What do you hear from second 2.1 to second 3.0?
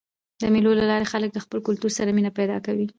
مینه پیدا کوي.